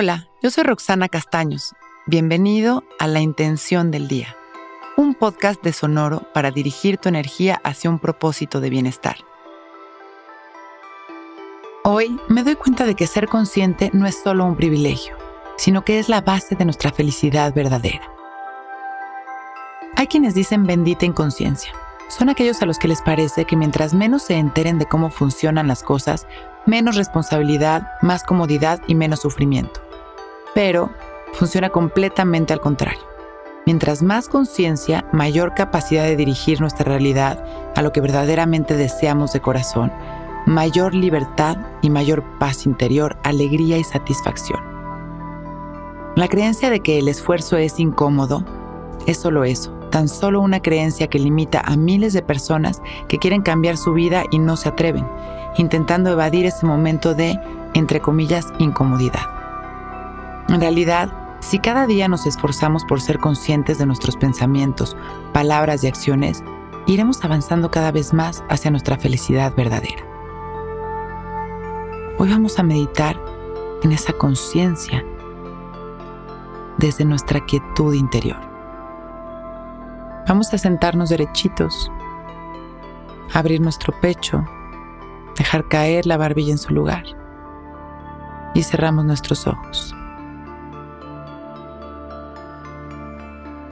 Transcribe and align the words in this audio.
Hola, 0.00 0.28
yo 0.40 0.52
soy 0.52 0.62
Roxana 0.62 1.08
Castaños. 1.08 1.74
Bienvenido 2.06 2.84
a 3.00 3.08
La 3.08 3.18
Intención 3.18 3.90
del 3.90 4.06
Día, 4.06 4.36
un 4.96 5.16
podcast 5.16 5.60
de 5.60 5.72
Sonoro 5.72 6.22
para 6.32 6.52
dirigir 6.52 6.98
tu 6.98 7.08
energía 7.08 7.60
hacia 7.64 7.90
un 7.90 7.98
propósito 7.98 8.60
de 8.60 8.70
bienestar. 8.70 9.16
Hoy 11.82 12.16
me 12.28 12.44
doy 12.44 12.54
cuenta 12.54 12.84
de 12.84 12.94
que 12.94 13.08
ser 13.08 13.26
consciente 13.26 13.90
no 13.92 14.06
es 14.06 14.22
solo 14.22 14.44
un 14.44 14.54
privilegio, 14.54 15.16
sino 15.56 15.84
que 15.84 15.98
es 15.98 16.08
la 16.08 16.20
base 16.20 16.54
de 16.54 16.64
nuestra 16.64 16.92
felicidad 16.92 17.52
verdadera. 17.52 18.08
Hay 19.96 20.06
quienes 20.06 20.32
dicen 20.32 20.64
bendita 20.64 21.06
inconsciencia. 21.06 21.72
Son 22.06 22.28
aquellos 22.28 22.62
a 22.62 22.66
los 22.66 22.78
que 22.78 22.86
les 22.86 23.02
parece 23.02 23.46
que 23.46 23.56
mientras 23.56 23.94
menos 23.94 24.22
se 24.22 24.34
enteren 24.34 24.78
de 24.78 24.86
cómo 24.86 25.10
funcionan 25.10 25.66
las 25.66 25.82
cosas, 25.82 26.28
menos 26.66 26.94
responsabilidad, 26.94 27.94
más 28.00 28.22
comodidad 28.22 28.80
y 28.86 28.94
menos 28.94 29.22
sufrimiento. 29.22 29.87
Pero 30.58 30.90
funciona 31.34 31.70
completamente 31.70 32.52
al 32.52 32.60
contrario. 32.60 32.98
Mientras 33.64 34.02
más 34.02 34.28
conciencia, 34.28 35.08
mayor 35.12 35.54
capacidad 35.54 36.02
de 36.02 36.16
dirigir 36.16 36.60
nuestra 36.60 36.84
realidad 36.84 37.44
a 37.76 37.82
lo 37.82 37.92
que 37.92 38.00
verdaderamente 38.00 38.76
deseamos 38.76 39.32
de 39.32 39.40
corazón, 39.40 39.92
mayor 40.46 40.96
libertad 40.96 41.58
y 41.80 41.90
mayor 41.90 42.24
paz 42.40 42.66
interior, 42.66 43.16
alegría 43.22 43.78
y 43.78 43.84
satisfacción. 43.84 44.58
La 46.16 46.26
creencia 46.26 46.70
de 46.70 46.80
que 46.80 46.98
el 46.98 47.06
esfuerzo 47.06 47.56
es 47.56 47.78
incómodo 47.78 48.44
es 49.06 49.18
solo 49.18 49.44
eso, 49.44 49.70
tan 49.92 50.08
solo 50.08 50.40
una 50.40 50.60
creencia 50.60 51.06
que 51.06 51.20
limita 51.20 51.62
a 51.64 51.76
miles 51.76 52.14
de 52.14 52.22
personas 52.22 52.82
que 53.06 53.20
quieren 53.20 53.42
cambiar 53.42 53.76
su 53.76 53.92
vida 53.92 54.24
y 54.32 54.40
no 54.40 54.56
se 54.56 54.70
atreven, 54.70 55.06
intentando 55.56 56.10
evadir 56.10 56.46
ese 56.46 56.66
momento 56.66 57.14
de, 57.14 57.38
entre 57.74 58.00
comillas, 58.00 58.48
incomodidad. 58.58 59.37
En 60.48 60.60
realidad, 60.62 61.12
si 61.40 61.58
cada 61.58 61.86
día 61.86 62.08
nos 62.08 62.26
esforzamos 62.26 62.84
por 62.84 63.02
ser 63.02 63.18
conscientes 63.18 63.78
de 63.78 63.84
nuestros 63.84 64.16
pensamientos, 64.16 64.96
palabras 65.34 65.84
y 65.84 65.88
acciones, 65.88 66.42
iremos 66.86 67.22
avanzando 67.22 67.70
cada 67.70 67.92
vez 67.92 68.14
más 68.14 68.42
hacia 68.48 68.70
nuestra 68.70 68.96
felicidad 68.96 69.54
verdadera. 69.54 70.02
Hoy 72.16 72.30
vamos 72.30 72.58
a 72.58 72.62
meditar 72.62 73.20
en 73.82 73.92
esa 73.92 74.14
conciencia 74.14 75.04
desde 76.78 77.04
nuestra 77.04 77.44
quietud 77.44 77.92
interior. 77.92 78.40
Vamos 80.26 80.52
a 80.54 80.58
sentarnos 80.58 81.10
derechitos, 81.10 81.92
abrir 83.34 83.60
nuestro 83.60 83.92
pecho, 84.00 84.44
dejar 85.36 85.68
caer 85.68 86.06
la 86.06 86.16
barbilla 86.16 86.52
en 86.52 86.58
su 86.58 86.72
lugar 86.72 87.04
y 88.54 88.62
cerramos 88.62 89.04
nuestros 89.04 89.46
ojos. 89.46 89.94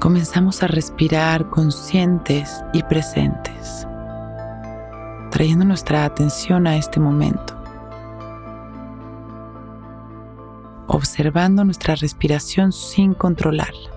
Comenzamos 0.06 0.62
a 0.62 0.68
respirar 0.68 1.50
conscientes 1.50 2.62
y 2.72 2.84
presentes, 2.84 3.88
trayendo 5.32 5.64
nuestra 5.64 6.04
atención 6.04 6.68
a 6.68 6.76
este 6.76 7.00
momento, 7.00 7.60
observando 10.86 11.64
nuestra 11.64 11.96
respiración 11.96 12.70
sin 12.70 13.14
controlarla. 13.14 13.90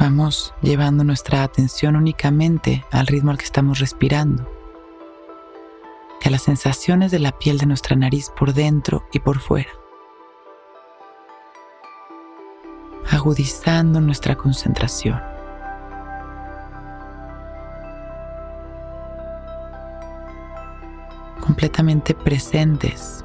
Vamos 0.00 0.54
llevando 0.62 1.04
nuestra 1.04 1.42
atención 1.42 1.96
únicamente 1.96 2.82
al 2.90 3.08
ritmo 3.08 3.30
al 3.30 3.36
que 3.36 3.44
estamos 3.44 3.78
respirando 3.78 4.50
y 6.22 6.28
a 6.28 6.30
las 6.30 6.44
sensaciones 6.44 7.10
de 7.10 7.18
la 7.18 7.38
piel 7.38 7.58
de 7.58 7.66
nuestra 7.66 7.94
nariz 7.94 8.32
por 8.34 8.54
dentro 8.54 9.04
y 9.12 9.18
por 9.18 9.38
fuera. 9.38 9.83
Agudizando 13.24 14.02
nuestra 14.02 14.34
concentración. 14.36 15.18
Completamente 21.40 22.14
presentes. 22.14 23.24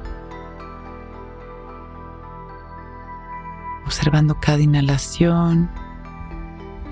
Observando 3.84 4.40
cada 4.40 4.60
inhalación 4.60 5.70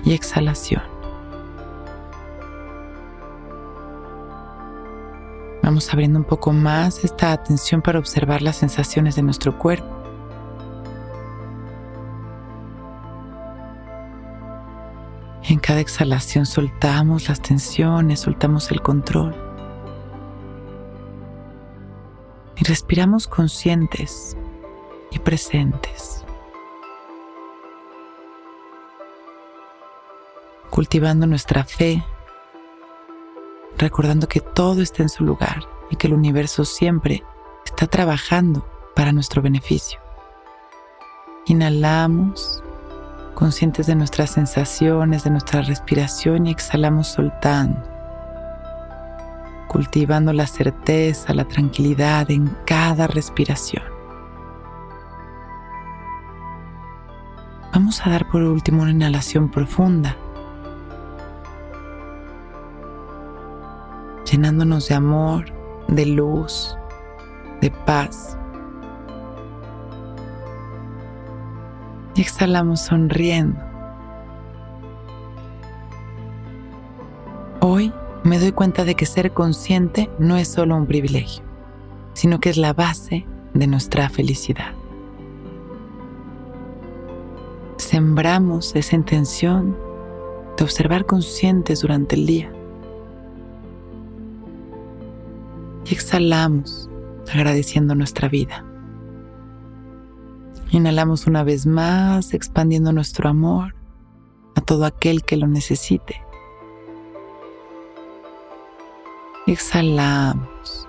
y 0.05 0.13
exhalación. 0.13 0.83
Vamos 5.63 5.91
abriendo 5.91 6.19
un 6.19 6.25
poco 6.25 6.53
más 6.53 7.03
esta 7.03 7.31
atención 7.31 7.81
para 7.81 7.97
observar 7.97 8.43
las 8.43 8.57
sensaciones 8.57 9.15
de 9.15 9.23
nuestro 9.23 9.57
cuerpo. 9.57 9.98
En 15.49 15.59
cada 15.59 15.81
exhalación 15.81 16.45
soltamos 16.45 17.27
las 17.27 17.41
tensiones, 17.41 18.21
soltamos 18.21 18.71
el 18.71 18.81
control. 18.81 19.35
Y 22.55 22.63
respiramos 22.63 23.27
conscientes 23.27 24.37
y 25.11 25.19
presentes. 25.19 26.23
cultivando 30.69 31.27
nuestra 31.27 31.65
fe, 31.65 32.05
recordando 33.77 34.29
que 34.29 34.39
todo 34.39 34.81
está 34.81 35.03
en 35.03 35.09
su 35.09 35.25
lugar 35.25 35.67
y 35.89 35.97
que 35.97 36.07
el 36.07 36.13
universo 36.13 36.63
siempre 36.63 37.21
está 37.65 37.85
trabajando 37.87 38.65
para 38.95 39.11
nuestro 39.11 39.41
beneficio. 39.41 39.99
Inhalamos, 41.47 42.63
conscientes 43.35 43.87
de 43.87 43.95
nuestras 43.95 44.31
sensaciones, 44.31 45.23
de 45.23 45.31
nuestra 45.31 45.61
respiración 45.61 46.47
y 46.47 46.51
exhalamos 46.51 47.07
soltando, 47.07 47.81
cultivando 49.67 50.33
la 50.33 50.47
certeza, 50.47 51.33
la 51.33 51.45
tranquilidad 51.45 52.29
en 52.31 52.55
cada 52.65 53.07
respiración. 53.07 53.83
Vamos 57.73 58.05
a 58.05 58.09
dar 58.09 58.27
por 58.27 58.41
último 58.41 58.81
una 58.81 58.91
inhalación 58.91 59.49
profunda 59.49 60.17
llenándonos 64.29 64.87
de 64.87 64.95
amor, 64.95 65.45
de 65.87 66.05
luz, 66.05 66.77
de 67.61 67.71
paz. 67.71 68.37
Exhalamos 72.21 72.81
sonriendo. 72.81 73.59
Hoy 77.61 77.93
me 78.23 78.39
doy 78.39 78.51
cuenta 78.51 78.85
de 78.85 78.95
que 78.95 79.05
ser 79.05 79.31
consciente 79.31 80.09
no 80.19 80.37
es 80.37 80.47
solo 80.47 80.75
un 80.75 80.85
privilegio, 80.85 81.43
sino 82.13 82.39
que 82.39 82.49
es 82.49 82.57
la 82.57 82.73
base 82.73 83.25
de 83.53 83.67
nuestra 83.67 84.09
felicidad. 84.09 84.73
Sembramos 87.77 88.75
esa 88.75 88.95
intención 88.95 89.77
de 90.57 90.63
observar 90.63 91.05
conscientes 91.05 91.81
durante 91.81 92.15
el 92.15 92.25
día 92.25 92.51
y 95.85 95.93
exhalamos 95.93 96.89
agradeciendo 97.31 97.95
nuestra 97.95 98.27
vida. 98.27 98.68
Inhalamos 100.71 101.25
una 101.25 101.43
vez 101.43 101.65
más, 101.65 102.33
expandiendo 102.33 102.91
nuestro 102.91 103.27
amor 103.27 103.75
a 104.55 104.61
todo 104.61 104.85
aquel 104.85 105.23
que 105.23 105.35
lo 105.35 105.47
necesite. 105.47 106.21
Exhalamos. 109.47 110.87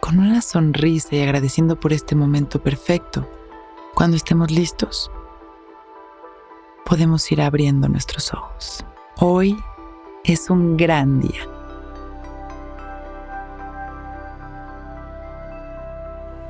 Con 0.00 0.18
una 0.18 0.42
sonrisa 0.42 1.16
y 1.16 1.22
agradeciendo 1.22 1.80
por 1.80 1.92
este 1.92 2.14
momento 2.14 2.62
perfecto, 2.62 3.26
cuando 3.94 4.16
estemos 4.16 4.50
listos, 4.50 5.10
podemos 6.84 7.30
ir 7.32 7.40
abriendo 7.40 7.88
nuestros 7.88 8.32
ojos. 8.34 8.84
Hoy 9.16 9.56
es 10.24 10.50
un 10.50 10.76
gran 10.76 11.20
día. 11.20 11.57